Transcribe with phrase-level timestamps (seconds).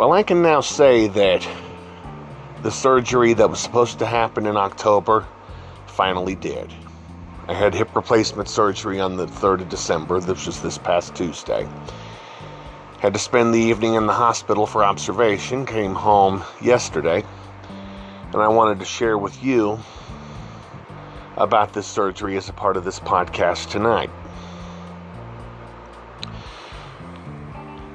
[0.00, 1.46] Well, I can now say that
[2.62, 5.26] the surgery that was supposed to happen in October
[5.84, 6.72] finally did.
[7.46, 11.68] I had hip replacement surgery on the 3rd of December, which was this past Tuesday.
[13.00, 17.22] Had to spend the evening in the hospital for observation, came home yesterday,
[18.32, 19.78] and I wanted to share with you
[21.36, 24.08] about this surgery as a part of this podcast tonight.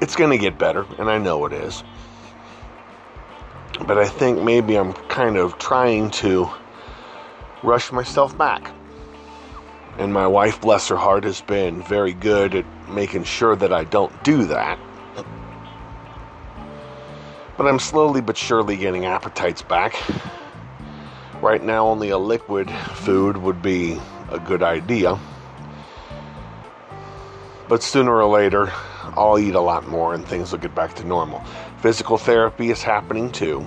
[0.01, 1.83] It's going to get better, and I know it is.
[3.81, 6.49] But I think maybe I'm kind of trying to
[7.61, 8.71] rush myself back.
[9.97, 13.83] And my wife, bless her heart, has been very good at making sure that I
[13.83, 14.79] don't do that.
[17.57, 19.95] But I'm slowly but surely getting appetites back.
[21.41, 25.17] Right now, only a liquid food would be a good idea.
[27.69, 28.71] But sooner or later,
[29.15, 31.43] I'll eat a lot more and things will get back to normal.
[31.77, 33.65] Physical therapy is happening too.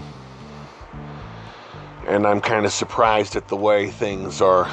[2.06, 4.70] And I'm kind of surprised at the way things are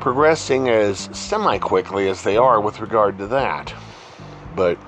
[0.00, 3.74] progressing as semi quickly as they are with regard to that.
[4.54, 4.78] But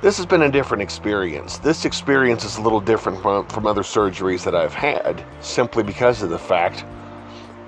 [0.00, 1.58] this has been a different experience.
[1.58, 6.22] This experience is a little different from, from other surgeries that I've had, simply because
[6.22, 6.84] of the fact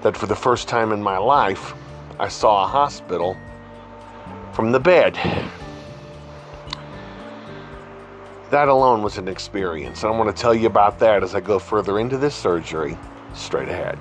[0.02, 1.74] that for the first time in my life,
[2.18, 3.36] I saw a hospital
[4.54, 5.14] from the bed.
[8.50, 10.04] That alone was an experience.
[10.04, 12.96] And I want to tell you about that as I go further into this surgery
[13.34, 13.98] straight ahead.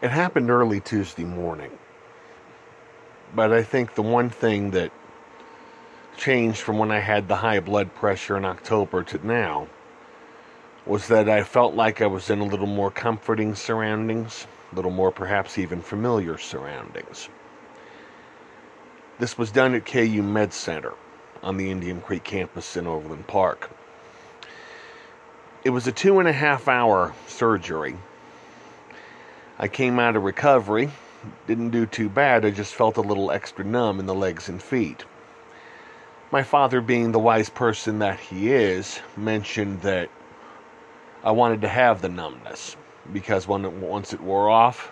[0.00, 1.70] It happened early Tuesday morning.
[3.34, 4.90] But I think the one thing that
[6.16, 9.68] changed from when I had the high blood pressure in October to now
[10.86, 14.90] was that I felt like I was in a little more comforting surroundings, a little
[14.90, 17.28] more perhaps even familiar surroundings.
[19.18, 20.92] This was done at KU Med Center
[21.42, 23.70] on the Indian Creek campus in Overland Park.
[25.62, 27.96] It was a two and a half hour surgery.
[29.58, 30.90] I came out of recovery,
[31.46, 34.62] didn't do too bad, I just felt a little extra numb in the legs and
[34.62, 35.04] feet.
[36.34, 40.10] My father, being the wise person that he is, mentioned that
[41.22, 42.76] I wanted to have the numbness
[43.12, 44.90] because when it, once it wore off,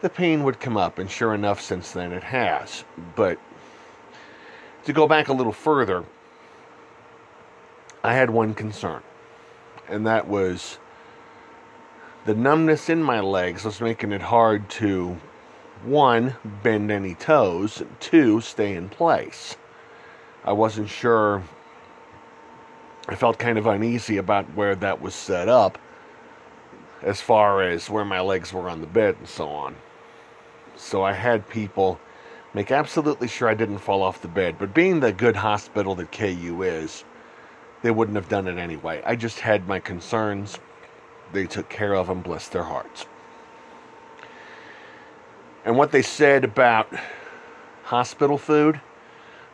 [0.00, 2.82] the pain would come up, and sure enough, since then it has.
[3.14, 3.38] But
[4.86, 6.06] to go back a little further,
[8.02, 9.02] I had one concern,
[9.86, 10.78] and that was
[12.24, 15.20] the numbness in my legs was making it hard to,
[15.84, 19.58] one, bend any toes, two, stay in place.
[20.44, 21.42] I wasn't sure
[23.08, 25.78] I felt kind of uneasy about where that was set up
[27.02, 29.76] as far as where my legs were on the bed and so on.
[30.76, 32.00] So I had people
[32.54, 34.56] make absolutely sure I didn't fall off the bed.
[34.58, 37.04] But being the good hospital that KU is,
[37.82, 39.02] they wouldn't have done it anyway.
[39.04, 40.58] I just had my concerns.
[41.32, 43.06] They took care of them, bless their hearts.
[45.64, 46.88] And what they said about
[47.82, 48.80] hospital food,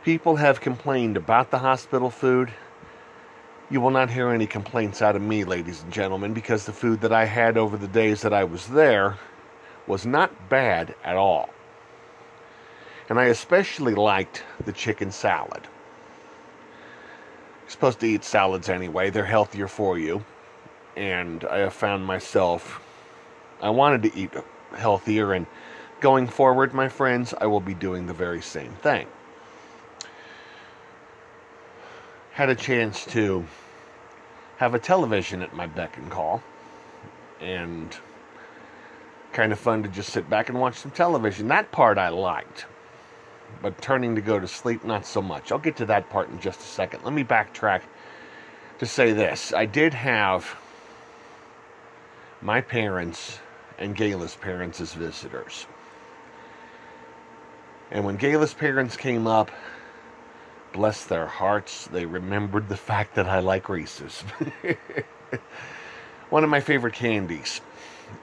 [0.04, 2.52] people have complained about the hospital food
[3.70, 7.00] you will not hear any complaints out of me, ladies and gentlemen, because the food
[7.02, 9.16] that I had over the days that I was there
[9.86, 11.50] was not bad at all.
[13.08, 15.62] And I especially liked the chicken salad.
[17.62, 20.24] You're supposed to eat salads anyway, they're healthier for you.
[20.96, 22.80] And I have found myself,
[23.62, 24.32] I wanted to eat
[24.76, 25.46] healthier, and
[26.00, 29.06] going forward, my friends, I will be doing the very same thing.
[32.40, 33.44] Had a chance to
[34.56, 36.42] have a television at my beck and call.
[37.38, 37.94] And
[39.34, 41.48] kind of fun to just sit back and watch some television.
[41.48, 42.64] That part I liked.
[43.60, 45.52] But turning to go to sleep, not so much.
[45.52, 47.04] I'll get to that part in just a second.
[47.04, 47.82] Let me backtrack
[48.78, 49.52] to say this.
[49.52, 50.56] I did have
[52.40, 53.38] my parents
[53.76, 55.66] and Gayla's parents as visitors.
[57.90, 59.50] And when Gayla's parents came up,
[60.72, 64.22] bless their hearts, they remembered the fact that I like Reese's.
[66.30, 67.60] One of my favorite candies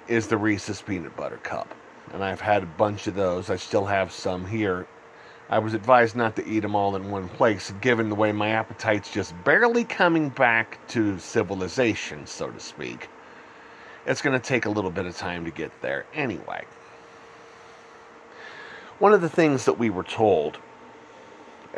[0.08, 1.74] is the Reese's Peanut Butter Cup.
[2.14, 3.50] And I've had a bunch of those.
[3.50, 4.88] I still have some here.
[5.50, 8.50] I was advised not to eat them all in one place, given the way my
[8.50, 13.10] appetite's just barely coming back to civilization, so to speak.
[14.06, 16.66] It's going to take a little bit of time to get there anyway.
[19.00, 20.58] One of the things that we were told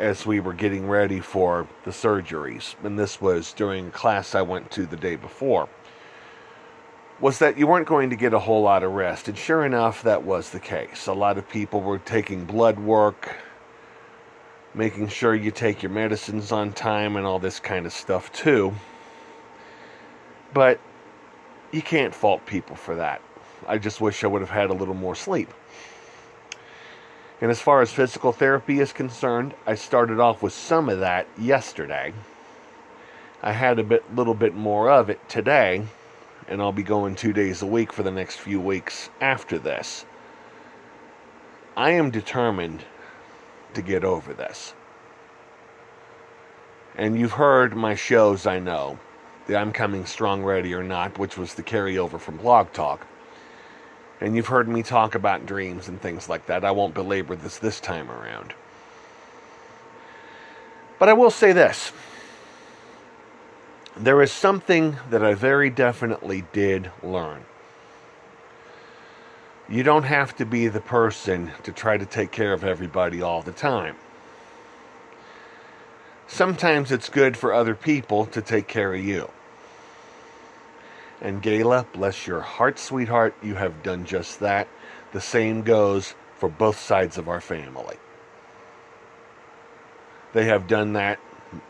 [0.00, 4.70] as we were getting ready for the surgeries, and this was during class I went
[4.72, 5.68] to the day before,
[7.20, 9.28] was that you weren't going to get a whole lot of rest.
[9.28, 11.06] And sure enough, that was the case.
[11.06, 13.36] A lot of people were taking blood work,
[14.74, 18.74] making sure you take your medicines on time, and all this kind of stuff, too.
[20.54, 20.80] But
[21.72, 23.20] you can't fault people for that.
[23.68, 25.52] I just wish I would have had a little more sleep.
[27.40, 31.26] And as far as physical therapy is concerned, I started off with some of that
[31.38, 32.12] yesterday.
[33.42, 35.84] I had a bit little bit more of it today,
[36.48, 40.04] and I'll be going 2 days a week for the next few weeks after this.
[41.76, 42.84] I am determined
[43.72, 44.74] to get over this.
[46.96, 48.98] And you've heard my shows, I know.
[49.46, 53.06] The I'm Coming Strong Ready or Not, which was the carryover from Blog Talk.
[54.20, 56.64] And you've heard me talk about dreams and things like that.
[56.64, 58.52] I won't belabor this this time around.
[60.98, 61.92] But I will say this
[63.96, 67.44] there is something that I very definitely did learn.
[69.68, 73.42] You don't have to be the person to try to take care of everybody all
[73.42, 73.96] the time.
[76.26, 79.30] Sometimes it's good for other people to take care of you.
[81.20, 84.68] And Gayla, bless your heart, sweetheart, you have done just that.
[85.12, 87.96] The same goes for both sides of our family.
[90.32, 91.18] They have done that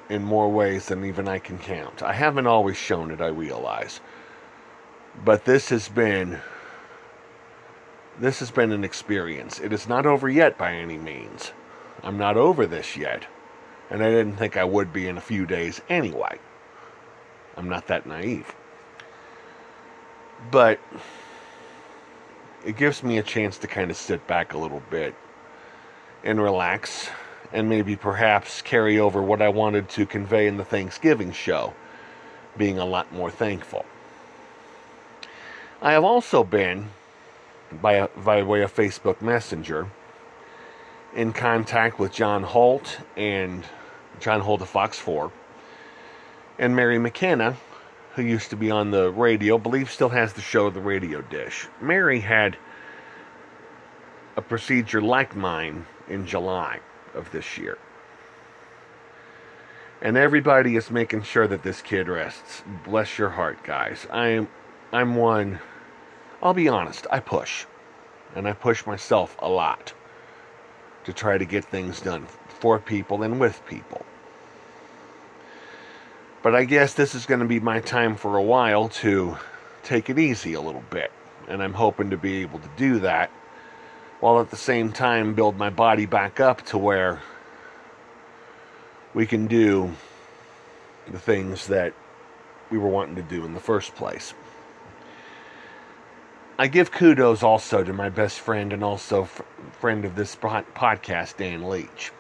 [0.08, 2.02] in more ways than even I can count.
[2.02, 4.00] I haven't always shown it, I realize.
[5.24, 6.40] But this has been
[8.18, 9.58] this has been an experience.
[9.58, 11.52] It is not over yet by any means.
[12.02, 13.26] I'm not over this yet.
[13.88, 16.38] And I didn't think I would be in a few days anyway.
[17.56, 18.54] I'm not that naive.
[20.50, 20.80] But
[22.64, 25.14] it gives me a chance to kind of sit back a little bit
[26.22, 27.08] and relax
[27.52, 31.74] and maybe perhaps carry over what I wanted to convey in the Thanksgiving show,
[32.56, 33.84] being a lot more thankful.
[35.82, 36.90] I have also been,
[37.72, 39.88] by, by way of Facebook Messenger,
[41.14, 43.64] in contact with John Holt and
[44.20, 45.32] John Holt of Fox 4
[46.58, 47.56] and Mary McKenna,
[48.14, 51.68] who used to be on the radio, believe still has the show The Radio Dish.
[51.80, 52.56] Mary had
[54.36, 56.80] a procedure like mine in July
[57.14, 57.78] of this year.
[60.02, 62.62] And everybody is making sure that this kid rests.
[62.84, 64.06] Bless your heart, guys.
[64.10, 64.48] I'm
[64.92, 65.60] I'm one
[66.42, 67.66] I'll be honest, I push.
[68.34, 69.92] And I push myself a lot
[71.04, 74.04] to try to get things done for people and with people.
[76.42, 79.36] But I guess this is going to be my time for a while to
[79.82, 81.12] take it easy a little bit.
[81.48, 83.30] And I'm hoping to be able to do that
[84.20, 87.20] while at the same time build my body back up to where
[89.12, 89.92] we can do
[91.10, 91.92] the things that
[92.70, 94.32] we were wanting to do in the first place.
[96.58, 99.42] I give kudos also to my best friend and also f-
[99.78, 102.12] friend of this podcast, Dan Leach.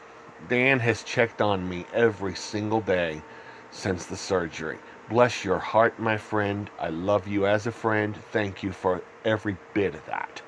[0.48, 3.22] Dan has checked on me every single day
[3.70, 4.78] since the surgery.
[5.08, 6.70] Bless your heart, my friend.
[6.78, 8.16] I love you as a friend.
[8.32, 10.42] Thank you for every bit of that.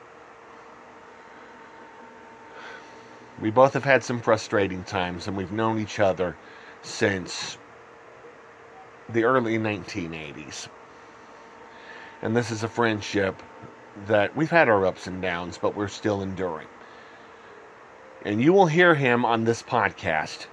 [3.40, 6.36] We both have had some frustrating times, and we've known each other
[6.82, 7.58] since
[9.08, 10.68] the early 1980s.
[12.22, 13.42] And this is a friendship
[14.06, 16.68] that we've had our ups and downs, but we're still enduring.
[18.24, 20.46] And you will hear him on this podcast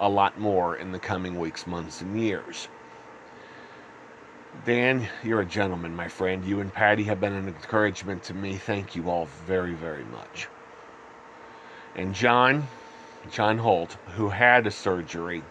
[0.00, 2.68] a lot more in the coming weeks, months, and years.
[4.64, 6.44] Dan, you're a gentleman, my friend.
[6.44, 8.56] You and Patty have been an encouragement to me.
[8.56, 10.48] Thank you all very, very much.
[11.94, 12.66] And John,
[13.30, 15.42] John Holt, who had a surgery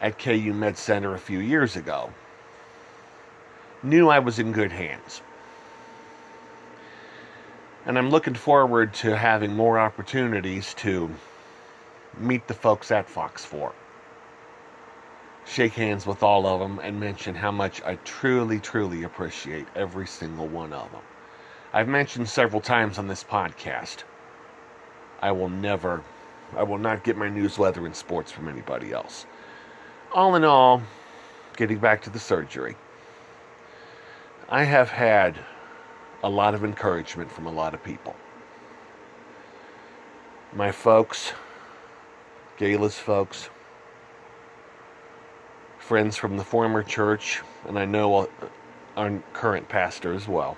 [0.00, 2.12] at KU Med Center a few years ago,
[3.82, 5.22] knew I was in good hands.
[7.86, 11.10] And I'm looking forward to having more opportunities to
[12.18, 13.72] meet the folks at Fox 4.
[15.46, 20.06] Shake hands with all of them and mention how much I truly, truly appreciate every
[20.06, 21.02] single one of them.
[21.72, 24.04] I've mentioned several times on this podcast,
[25.20, 26.02] I will never,
[26.56, 29.26] I will not get my news, weather, and sports from anybody else.
[30.12, 30.82] All in all,
[31.56, 32.76] getting back to the surgery,
[34.48, 35.38] I have had
[36.22, 38.14] a lot of encouragement from a lot of people.
[40.54, 41.32] My folks,
[42.56, 43.50] Gayla's folks,
[45.78, 48.28] friends from the former church, and I know
[48.96, 50.56] our current pastor as well.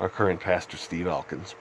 [0.00, 1.54] Our current pastor, Steve Elkins.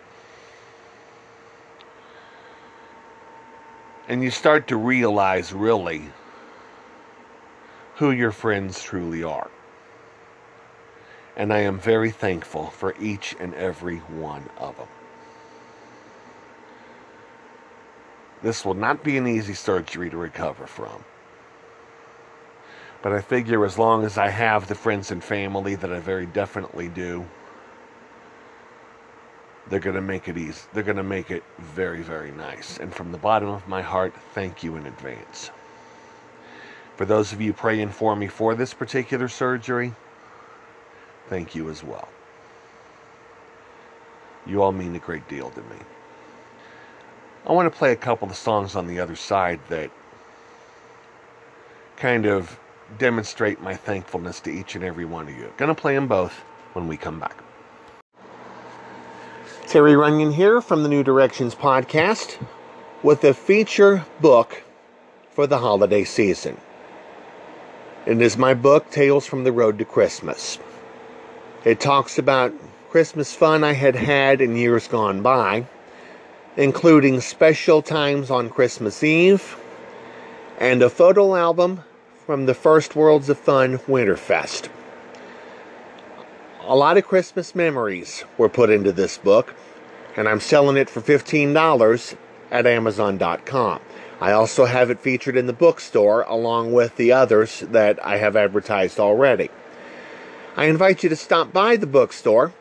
[4.07, 6.03] And you start to realize really
[7.97, 9.51] who your friends truly are.
[11.37, 14.87] And I am very thankful for each and every one of them.
[18.41, 21.03] This will not be an easy surgery to recover from.
[23.01, 26.25] But I figure as long as I have the friends and family that I very
[26.25, 27.25] definitely do,
[29.69, 30.61] they're going to make it easy.
[30.73, 32.77] They're going to make it very, very nice.
[32.79, 35.51] And from the bottom of my heart, thank you in advance.
[36.95, 39.93] For those of you praying for me for this particular surgery,
[41.27, 42.09] thank you as well.
[44.45, 45.77] You all mean a great deal to me.
[47.47, 49.91] I want to play a couple of songs on the other side that
[51.97, 52.59] kind of
[52.97, 55.51] demonstrate my thankfulness to each and every one of you.
[55.57, 56.33] Gonna play them both
[56.73, 57.35] when we come back.
[59.67, 62.37] Terry Runyan here from the New Directions podcast
[63.03, 64.63] with a feature book
[65.31, 66.57] for the holiday season.
[68.05, 70.57] It is my book, Tales from the Road to Christmas.
[71.63, 72.53] It talks about
[72.89, 75.67] Christmas fun I had had in years gone by,
[76.57, 79.57] including special times on Christmas Eve
[80.59, 81.83] and a photo album
[82.25, 84.69] from the First Worlds of Fun Winterfest
[86.69, 89.55] a lot of Christmas memories were put into this book,
[90.15, 92.15] and I'm selling it for $15
[92.51, 93.81] at Amazon.com.
[94.21, 98.35] I also have it featured in the bookstore along with the others that I have
[98.35, 99.49] advertised already.
[100.55, 102.53] I invite you to stop by the bookstore,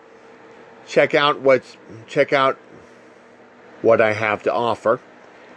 [0.87, 1.76] check out what's
[2.07, 2.57] check out
[3.82, 5.00] what I have to offer,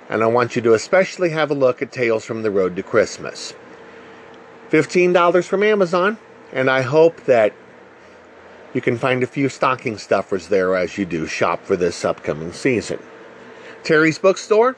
[0.09, 2.83] and I want you to especially have a look at Tales from the Road to
[2.83, 3.53] Christmas.
[4.69, 6.17] $15 from Amazon,
[6.53, 7.53] and I hope that
[8.73, 12.53] you can find a few stocking stuffers there as you do shop for this upcoming
[12.53, 12.99] season.
[13.83, 14.77] Terry's Bookstore,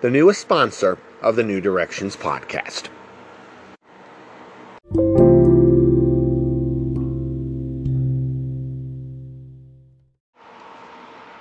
[0.00, 2.88] the newest sponsor of the New Directions podcast.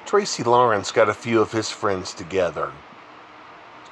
[0.08, 2.72] Tracy Lawrence got a few of his friends together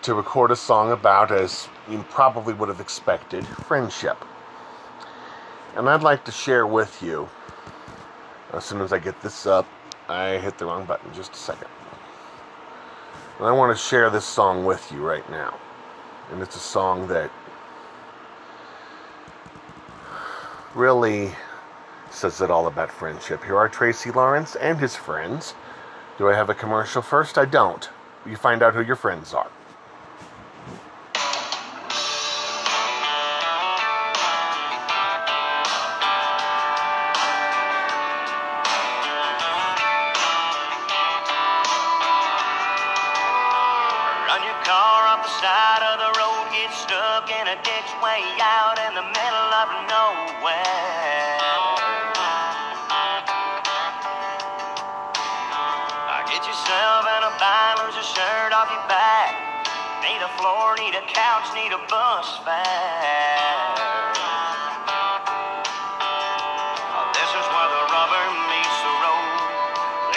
[0.01, 4.23] to record a song about, as you probably would have expected, friendship.
[5.75, 7.27] And I'd like to share with you
[8.53, 9.67] as soon as I get this up,
[10.07, 11.13] I hit the wrong button.
[11.13, 11.67] Just a second.
[13.37, 15.59] And I want to share this song with you right now.
[16.31, 17.29] And it's a song that
[20.73, 21.31] really
[22.09, 23.43] says it all about friendship.
[23.43, 25.55] Here are Tracy Lawrence and his friends.
[26.17, 27.37] Do I have a commercial first?
[27.37, 27.89] I don't.
[28.25, 29.51] You find out who your friends are.
[44.25, 48.23] Run your car off the side of the road, get stuck in a gets way
[60.25, 62.57] a floor, need a couch, need a bus fare.
[66.01, 69.37] Uh, this is where the rubber meets the road.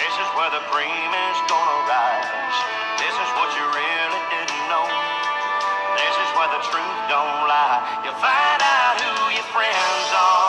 [0.01, 2.57] This is where the cream is gonna rise.
[2.97, 4.89] This is what you really didn't know.
[5.93, 8.01] This is where the truth don't lie.
[8.01, 10.48] You find out who your friends are.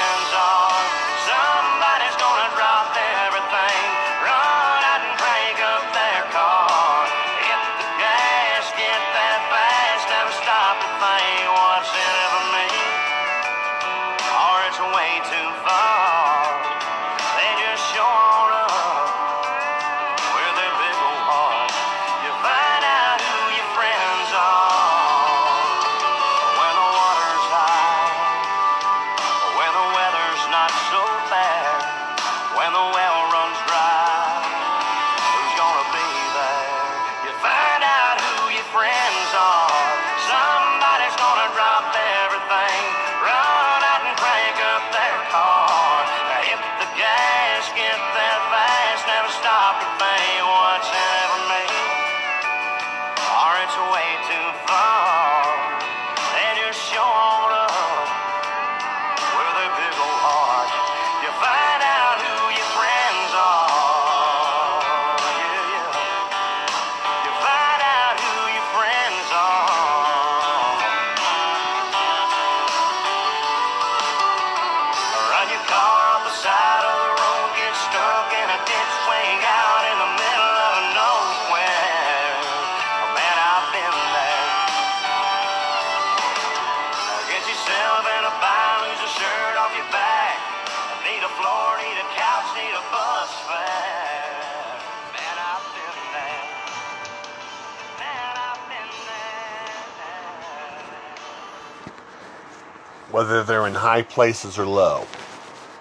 [103.31, 105.07] whether they're in high places or low.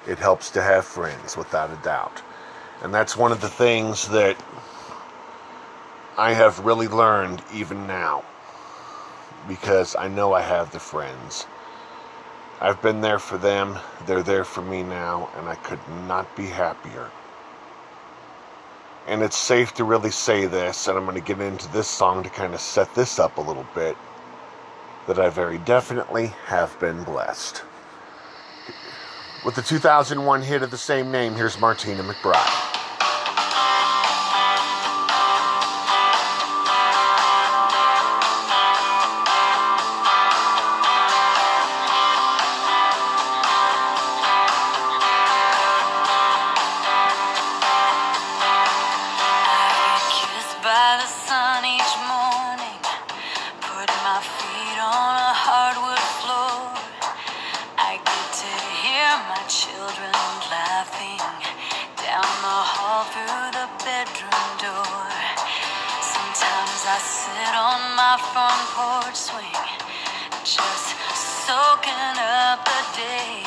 [0.07, 2.23] It helps to have friends, without a doubt.
[2.80, 4.37] And that's one of the things that
[6.16, 8.23] I have really learned even now
[9.49, 11.45] because I know I have the friends.
[12.61, 13.76] I've been there for them,
[14.07, 17.11] they're there for me now, and I could not be happier.
[19.09, 22.23] And it's safe to really say this, and I'm going to get into this song
[22.23, 23.97] to kind of set this up a little bit,
[25.07, 27.62] that I very definitely have been blessed.
[29.45, 32.70] With the 2001 hit of the same name, here's Martina McBride.
[59.50, 60.15] Children
[60.47, 61.19] laughing
[61.99, 65.10] down the hall through the bedroom door.
[65.99, 69.67] Sometimes I sit on my front porch swing,
[70.47, 70.95] just
[71.50, 73.43] soaking up the day.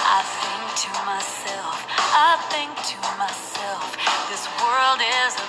[0.00, 1.84] I think to myself,
[2.16, 4.00] I think to myself,
[4.32, 5.48] this world is a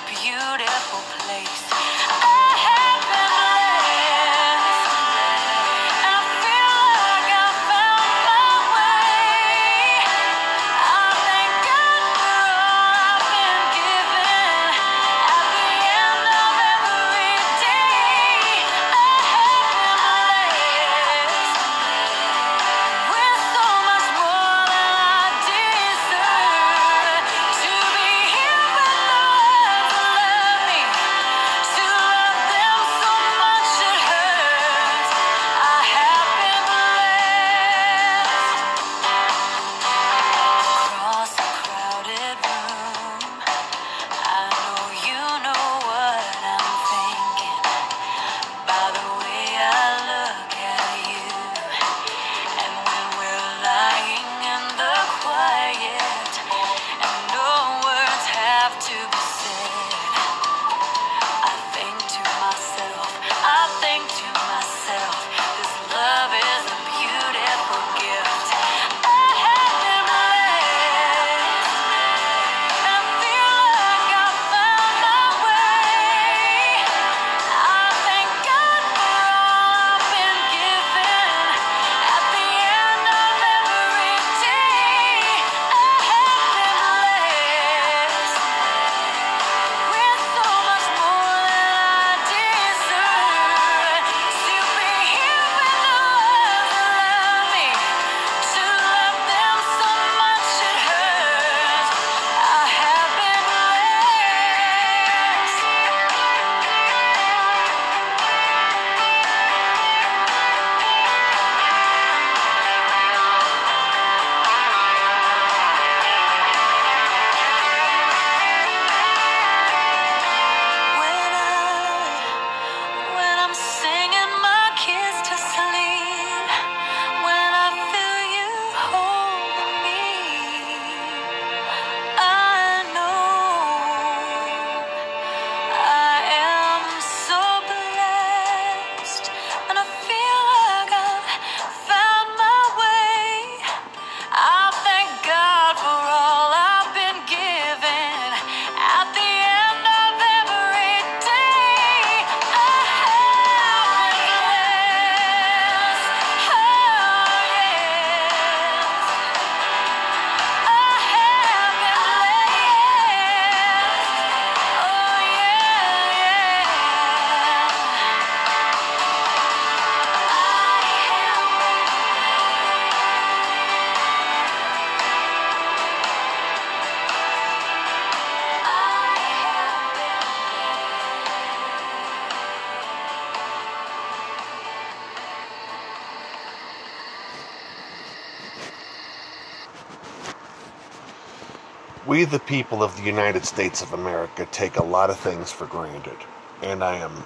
[192.25, 196.17] the people of the United States of America, take a lot of things for granted,
[196.61, 197.23] and I am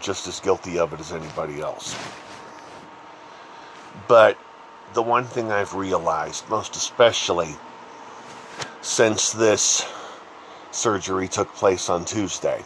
[0.00, 1.96] just as guilty of it as anybody else.
[4.06, 4.38] But
[4.94, 7.56] the one thing I've realized, most especially
[8.80, 9.86] since this
[10.70, 12.64] surgery took place on Tuesday,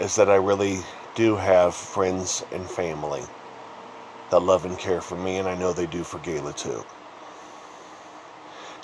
[0.00, 0.80] is that I really
[1.14, 3.22] do have friends and family
[4.30, 6.84] that love and care for me, and I know they do for Gayla too.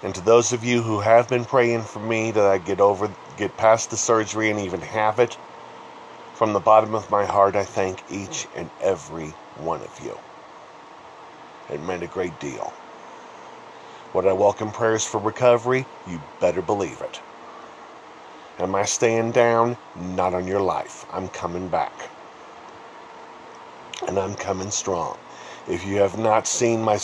[0.02, 3.11] And to those of you who have been praying for me that I get over,
[3.37, 5.37] get past the surgery and even have it,
[6.35, 10.18] from the bottom of my heart, I thank each and every one of you.
[11.70, 12.72] It meant a great deal.
[14.12, 15.87] Would I welcome prayers for recovery?
[16.07, 17.20] You better believe it.
[18.59, 19.76] Am I staying down?
[19.96, 21.07] Not on your life.
[21.11, 22.11] I'm coming back.
[24.07, 25.16] And I'm coming strong.
[25.66, 26.98] If you have not seen my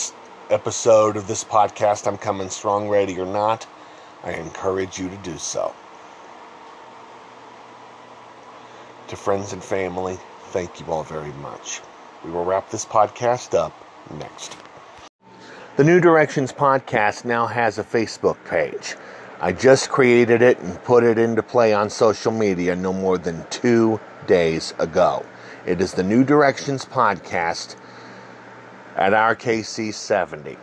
[0.50, 3.68] episode of this podcast, I'm Coming Strong, Ready or Not,
[4.24, 5.72] I encourage you to do so.
[9.06, 11.80] To friends and family, thank you all very much.
[12.24, 13.72] We will wrap this podcast up
[14.18, 14.56] next.
[15.76, 18.96] The New Directions podcast now has a Facebook page.
[19.40, 23.46] I just created it and put it into play on social media no more than
[23.50, 25.24] two days ago.
[25.64, 27.76] It is the New Directions podcast
[28.96, 30.56] at RKC70.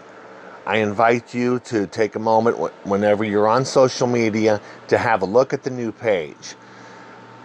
[0.66, 4.60] I invite you to take a moment whenever you're on social media
[4.90, 6.56] to have a look at the new page.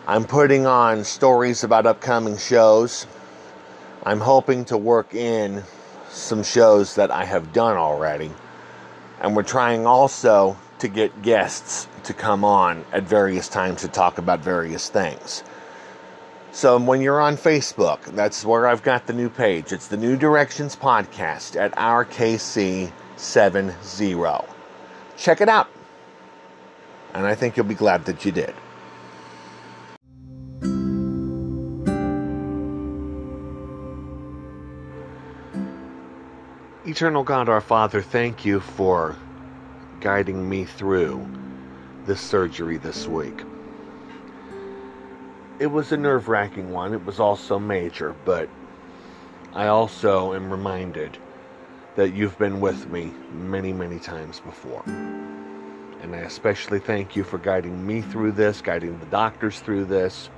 [0.07, 3.07] I'm putting on stories about upcoming shows.
[4.05, 5.63] I'm hoping to work in
[6.11, 8.33] some shows that I have done already.
[9.21, 14.19] And we're trying also to get guests to come on at various times to talk
[14.19, 15.45] about various things.
[16.55, 19.73] So when you're on Facebook, that's where I've got the new page.
[19.73, 24.45] It's the New Directions Podcast at RKC70.
[25.17, 25.69] Check it out.
[27.15, 28.55] And I think you'll be glad that you did.
[36.85, 39.17] Eternal God, our Father, thank you for
[40.01, 41.27] guiding me through
[42.05, 43.41] this surgery this week.
[45.63, 48.49] It was a nerve wracking one, it was also major, but
[49.53, 51.17] I also am reminded
[51.95, 54.83] that you've been with me many, many times before.
[54.87, 60.31] And I especially thank you for guiding me through this, guiding the doctors through this.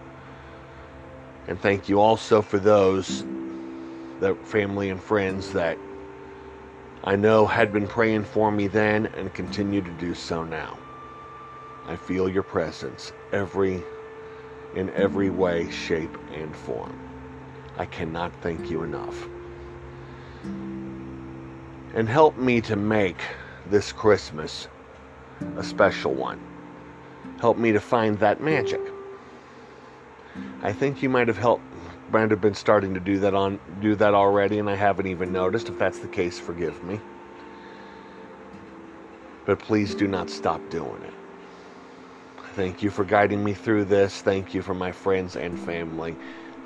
[1.48, 3.24] And thank you also for those,
[4.20, 5.78] the family and friends that
[7.02, 10.78] I know had been praying for me then and continue to do so now.
[11.86, 13.86] I feel your presence every
[14.76, 16.98] in every way, shape, and form.
[17.76, 19.26] I cannot thank you enough.
[21.94, 23.20] And help me to make
[23.70, 24.68] this Christmas
[25.56, 26.40] a special one.
[27.40, 28.80] Help me to find that magic.
[30.62, 31.62] I think you might have helped
[32.10, 35.32] might have been starting to do that on do that already and I haven't even
[35.32, 35.68] noticed.
[35.68, 37.00] If that's the case, forgive me.
[39.46, 41.23] But please do not stop doing it.
[42.54, 44.22] Thank you for guiding me through this.
[44.22, 46.14] Thank you for my friends and family.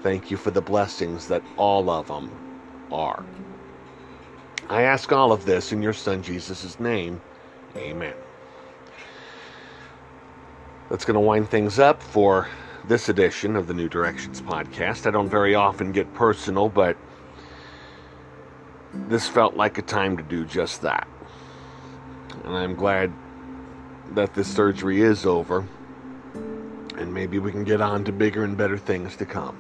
[0.03, 2.31] Thank you for the blessings that all of them
[2.93, 3.25] are.
[4.69, 7.23] I ask all of this in your Son Jesus' name.
[7.75, 8.15] Amen.
[10.91, 12.49] That's going to wind things up for
[12.87, 15.07] this edition of the New Directions podcast.
[15.07, 16.99] I don't very often get personal, but
[18.93, 21.09] this felt like a time to do just that.
[22.45, 23.13] And I'm glad
[24.13, 25.67] that this surgery is over,
[26.99, 29.59] and maybe we can get on to bigger and better things to come.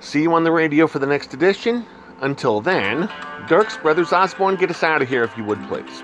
[0.00, 1.84] See you on the radio for the next edition.
[2.20, 3.08] Until then,
[3.48, 6.02] Dierks Brothers Osborne, get us out of here if you would please.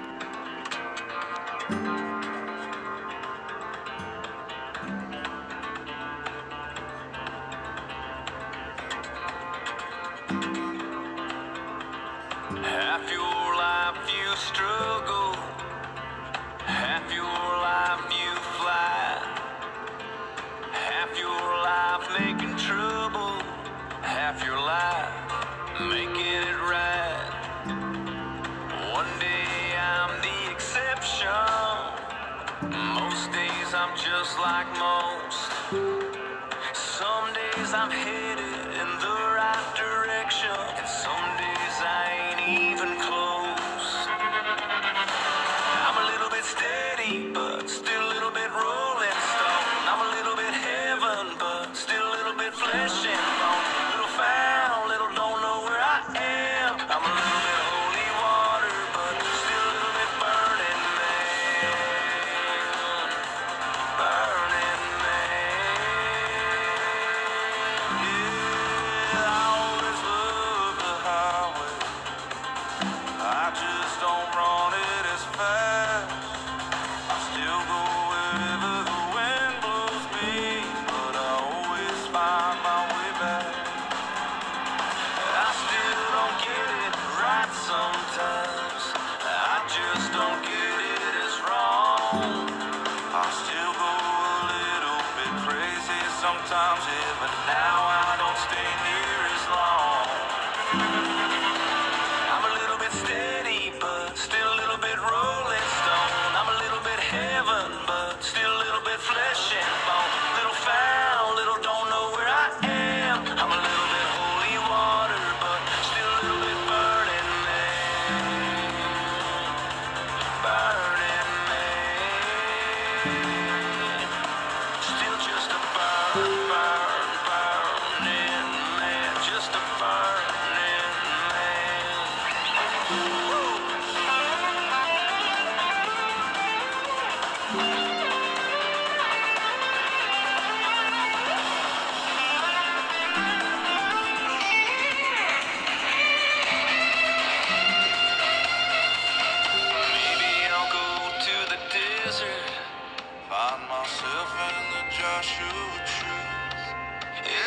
[96.32, 99.81] sometimes yeah, but now I don't stay near as long.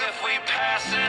[0.07, 1.04] If we pass it